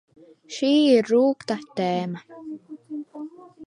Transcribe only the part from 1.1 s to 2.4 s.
rūgtā tēma...